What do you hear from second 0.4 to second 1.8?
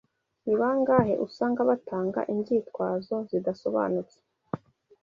Ni bangahe usanga